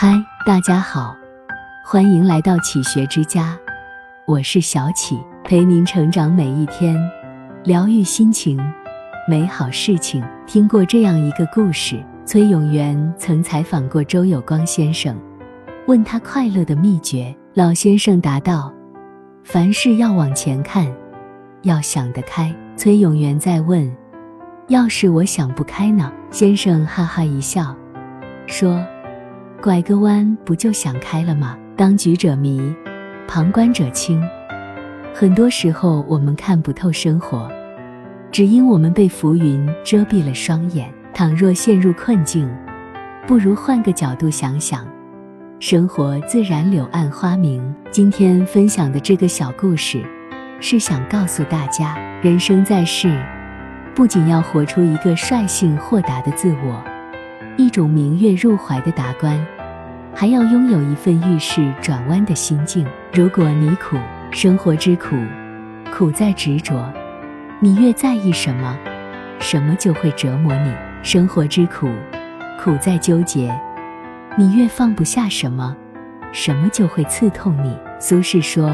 [0.00, 0.14] 嗨，
[0.46, 1.12] 大家好，
[1.84, 3.58] 欢迎来到启学之家，
[4.26, 6.96] 我是小启，陪您成长每一天，
[7.64, 8.56] 疗愈心情，
[9.26, 10.24] 美好事情。
[10.46, 15.20] 听过这样一个故事：崔永元曾采访过周有光先生，
[15.88, 17.34] 问他快乐的秘诀。
[17.54, 18.72] 老先生答道
[19.42, 20.86] ：“凡事要往前看，
[21.62, 23.92] 要想得开。”崔永元再问
[24.68, 27.74] ：“要是我想不开呢？”先生哈哈一笑，
[28.46, 28.80] 说。
[29.60, 31.58] 拐个弯不就想开了吗？
[31.76, 32.72] 当局者迷，
[33.26, 34.22] 旁观者清。
[35.12, 37.50] 很多时候我们看不透生活，
[38.30, 40.88] 只因我们被浮云遮蔽了双眼。
[41.12, 42.48] 倘若陷入困境，
[43.26, 44.86] 不如换个角度想想，
[45.58, 47.60] 生活自然柳暗花明。
[47.90, 50.00] 今天分享的这个小故事，
[50.60, 53.20] 是想告诉大家，人生在世，
[53.92, 56.97] 不仅要活出一个率性豁达的自我。
[57.58, 59.36] 一种明月入怀的达观，
[60.14, 62.86] 还要拥有一份遇事转弯的心境。
[63.12, 63.96] 如果你苦，
[64.30, 65.16] 生活之苦，
[65.92, 66.88] 苦在执着。
[67.58, 68.78] 你越在意什么，
[69.40, 70.72] 什么就会折磨你。
[71.02, 71.90] 生活之苦，
[72.62, 73.52] 苦在纠结。
[74.36, 75.76] 你越放不下什么，
[76.30, 77.76] 什么就会刺痛你。
[77.98, 78.70] 苏轼说：“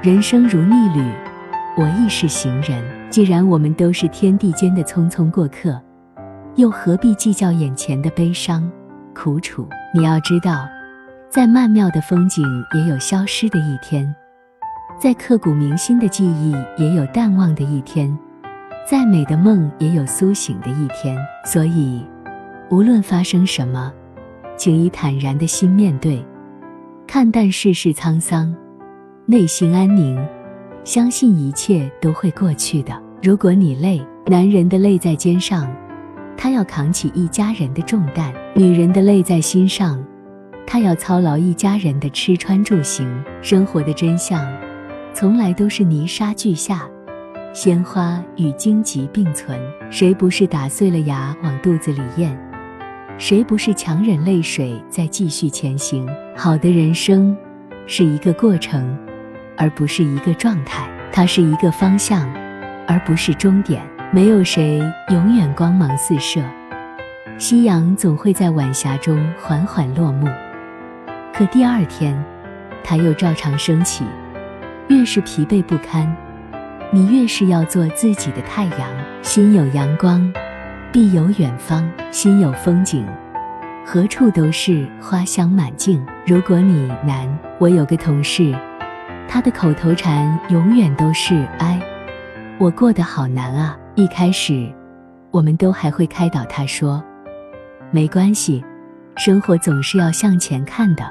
[0.00, 1.04] 人生如逆旅，
[1.76, 5.82] 我亦是行人。”既然我们都是天地间的匆匆过客。
[6.58, 8.68] 又何必计较眼前的悲伤、
[9.14, 9.64] 苦楚？
[9.94, 10.68] 你要知道，
[11.30, 14.12] 再曼妙的风景也有消失的一天，
[14.98, 18.18] 再刻骨铭心的记忆也有淡忘的一天，
[18.84, 21.16] 再美的梦也有苏醒的一天。
[21.44, 22.04] 所以，
[22.70, 23.92] 无论发生什么，
[24.56, 26.26] 请以坦然的心面对，
[27.06, 28.52] 看淡世事沧桑，
[29.26, 30.20] 内心安宁，
[30.82, 33.00] 相信一切都会过去的。
[33.22, 35.72] 如果你累，男人的累在肩上。
[36.40, 40.02] 他要扛起一家人的重担，女人的泪在心上，
[40.64, 43.12] 他要操劳一家人的吃穿住行。
[43.42, 44.46] 生活的真相，
[45.12, 46.88] 从来都是泥沙俱下，
[47.52, 49.58] 鲜花与荆棘并存。
[49.90, 52.38] 谁不是打碎了牙往肚子里咽？
[53.18, 56.08] 谁不是强忍泪水再继续前行？
[56.36, 57.36] 好的人生
[57.84, 58.96] 是一个过程，
[59.56, 60.88] 而不是一个状态。
[61.10, 62.32] 它是一个方向，
[62.86, 63.82] 而不是终点。
[64.10, 64.80] 没有谁
[65.10, 66.42] 永远光芒四射，
[67.36, 70.26] 夕阳总会在晚霞中缓缓落幕。
[71.30, 72.16] 可第二天，
[72.82, 74.06] 它又照常升起。
[74.88, 76.10] 越是疲惫不堪，
[76.90, 78.88] 你越是要做自己的太阳。
[79.20, 80.32] 心有阳光，
[80.90, 83.06] 必有远方；心有风景，
[83.84, 86.02] 何处都是花香满径。
[86.26, 88.56] 如果你难，我有个同事，
[89.28, 91.78] 他的口头禅永远都是“哎，
[92.56, 94.72] 我过得好难啊。”一开始，
[95.32, 97.02] 我们都还会开导他说
[97.90, 98.64] ：“没关系，
[99.16, 101.02] 生活总是要向前看的。”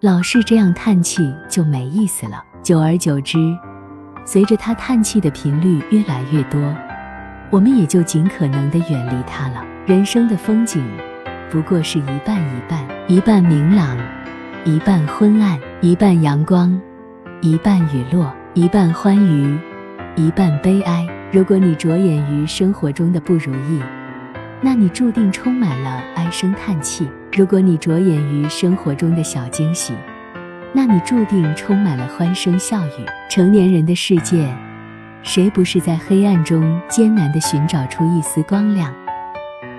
[0.00, 2.42] 老是这样叹气就没意思了。
[2.62, 3.54] 久而久之，
[4.24, 6.58] 随着他叹气的频率越来越多，
[7.50, 9.62] 我们也就尽可能的远离他了。
[9.84, 10.82] 人生的风景，
[11.50, 13.94] 不过是一半一半，一半明朗，
[14.64, 16.80] 一半昏暗；一半阳光，
[17.42, 19.58] 一半雨落；一半欢愉，
[20.14, 21.06] 一半悲哀。
[21.36, 23.78] 如果你着眼于生活中的不如意，
[24.62, 29.92] 那你注定充满了唉声叹气；如果你着眼于生活中的小惊喜，
[30.72, 33.04] 那你注定充满了欢声笑语。
[33.28, 34.48] 成年人的世界，
[35.22, 38.90] 谁不是在黑暗中艰难地寻找出一丝光亮，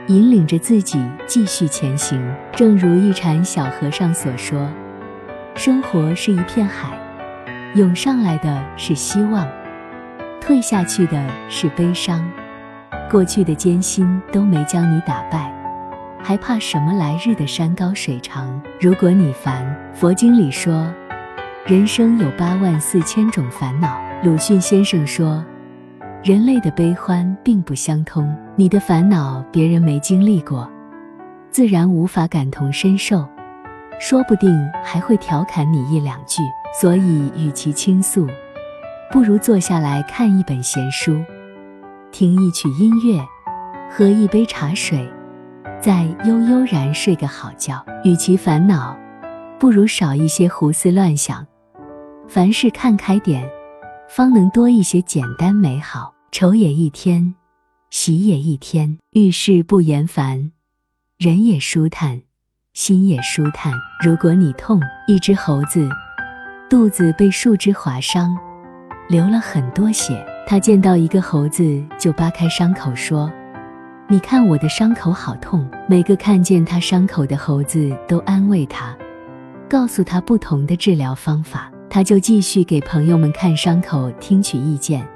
[0.05, 2.21] 引领着自己继续前行？
[2.51, 4.71] 正如一禅小和尚所说
[5.57, 6.95] ：“生活是一片海，
[7.73, 9.47] 涌上来的是希望。”
[10.47, 12.25] 退下去的是悲伤，
[13.11, 15.53] 过去的艰辛都没将你打败，
[16.23, 18.57] 还怕什么来日的山高水长？
[18.79, 20.89] 如果你烦，佛经里说，
[21.65, 23.99] 人生有八万四千种烦恼。
[24.23, 25.43] 鲁迅先生说，
[26.23, 30.65] 人类的悲欢并不相通，你的烦恼别人没经历过，
[31.51, 33.27] 自然无法感同身受，
[33.99, 36.41] 说不定还会调侃你一两句。
[36.79, 38.25] 所以，与其倾诉。
[39.09, 41.23] 不如坐下来看一本闲书，
[42.11, 43.25] 听一曲音乐，
[43.89, 45.09] 喝一杯茶水，
[45.81, 47.83] 再悠悠然睡个好觉。
[48.03, 48.97] 与其烦恼，
[49.57, 51.45] 不如少一些胡思乱想。
[52.27, 53.49] 凡事看开点，
[54.09, 56.13] 方能多一些简单美好。
[56.29, 57.33] 愁也一天，
[57.89, 58.97] 喜也一天。
[59.11, 60.51] 遇事不言烦，
[61.17, 62.21] 人也舒坦，
[62.73, 63.71] 心也舒坦。
[64.03, 65.87] 如果你痛，一只猴子
[66.69, 68.37] 肚子被树枝划伤。
[69.09, 73.31] 流了很多血，他见到一个猴子就扒开伤口说
[74.09, 75.65] ：“你看我的伤口好痛。
[75.87, 78.93] 每个看见他伤口的猴子都安慰他，
[79.69, 81.71] 告诉他不同的治疗方法。
[81.89, 85.07] 他就继续给朋友们看伤口，听取意见。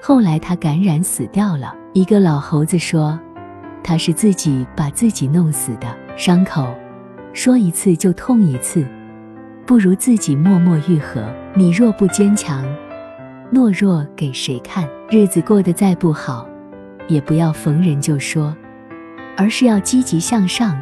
[0.00, 1.74] 后来他感染死掉了。
[1.92, 3.18] 一个老猴子说
[3.82, 5.88] ：“他是自己把自己弄死的。
[6.16, 6.72] 伤口
[7.32, 8.86] 说一次就痛一次，
[9.66, 11.24] 不如自己默默愈合。
[11.52, 12.64] 你若不坚强，
[13.52, 14.88] 懦弱给谁看？
[15.10, 16.48] 日子过得再不好。”
[17.06, 18.56] 也不要逢人就说，
[19.36, 20.80] 而是要积极向上，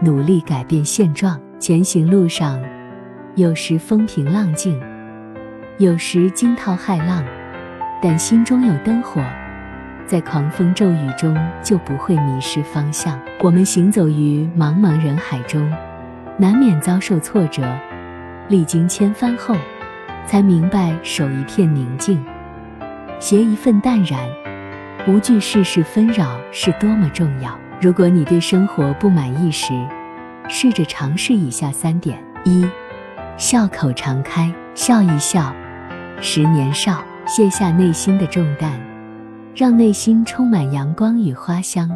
[0.00, 1.36] 努力改变现状。
[1.58, 2.62] 前行路上，
[3.34, 4.80] 有时风平浪静，
[5.78, 7.24] 有时惊涛骇浪，
[8.00, 9.20] 但心中有灯火，
[10.06, 13.18] 在狂风骤雨中就不会迷失方向。
[13.40, 15.68] 我们行走于茫茫人海中，
[16.36, 17.64] 难免遭受挫折，
[18.48, 19.56] 历经千帆后，
[20.28, 22.22] 才明白守一片宁静，
[23.18, 24.20] 携一份淡然。
[25.06, 27.58] 无惧世事纷扰是多么重要。
[27.80, 29.72] 如果你对生活不满意时，
[30.46, 32.68] 试着尝试以下三点：一、
[33.38, 35.50] 笑口常开，笑一笑，
[36.20, 38.78] 十年少，卸下内心的重担，
[39.56, 41.90] 让内心充满阳光与花香，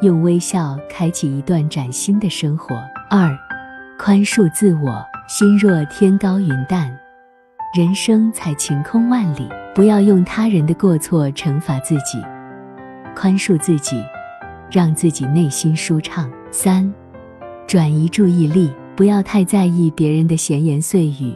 [0.00, 2.74] 用微笑开启一段崭新的生活。
[3.10, 3.30] 二、
[3.98, 6.90] 宽恕自我，心若天高云淡，
[7.74, 9.48] 人生才晴空万里。
[9.74, 12.22] 不要用他人的过错惩罚自己，
[13.16, 14.04] 宽恕自己，
[14.70, 16.30] 让自己内心舒畅。
[16.50, 16.92] 三，
[17.66, 21.34] 转移注意力，不要太在意别人的闲言碎语。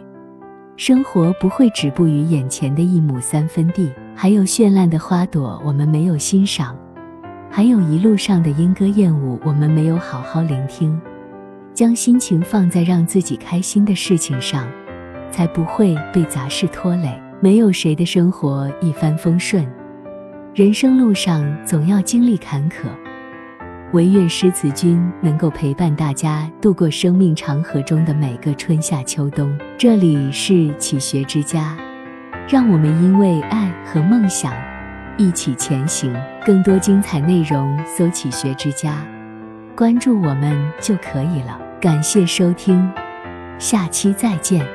[0.76, 6.76] 生活不会止步于眼前的一亩三分地，还有绚烂的花朵我们没有欣赏，
[7.50, 11.00] 还有一路上的莺歌燕舞我们没有好好聆听。
[11.72, 14.68] 将心情放在让自己开心的事情上，
[15.30, 17.10] 才不会被杂事拖累。
[17.40, 19.66] 没有谁的生活一帆风顺，
[20.54, 22.86] 人生路上总要经历坎坷。
[23.92, 29.56] 唯愿诗词君能够陪伴大家度过生命长河中的每个春夏秋冬。
[29.78, 31.76] 这里是启学之家，
[32.48, 34.52] 让我们因为爱和梦想
[35.16, 36.12] 一起前行。
[36.44, 39.06] 更多精彩内容，搜“启学之家”，
[39.76, 41.60] 关注我们就可以了。
[41.80, 42.90] 感谢收听，
[43.58, 44.66] 下期再见。